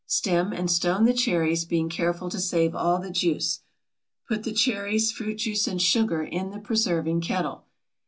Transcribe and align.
Stem 0.07 0.51
and 0.51 0.71
stone 0.71 1.05
the 1.05 1.13
cherries, 1.13 1.63
being 1.63 1.87
careful 1.87 2.27
to 2.31 2.39
save 2.41 2.73
all 2.73 2.97
the 2.97 3.11
juice. 3.11 3.59
Put 4.27 4.41
the 4.41 4.51
cherries, 4.51 5.11
fruit 5.11 5.35
juice, 5.35 5.67
and 5.67 5.79
sugar 5.79 6.23
in 6.23 6.49
the 6.49 6.59
preserving 6.59 7.21
kettle. 7.21 7.67